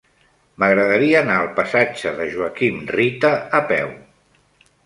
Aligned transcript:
M'agradaria 0.61 1.19
anar 1.19 1.35
al 1.41 1.51
passatge 1.59 2.13
de 2.21 2.27
Joaquim 2.37 2.83
Rita 2.97 3.33
a 3.59 3.61
peu. 3.75 3.97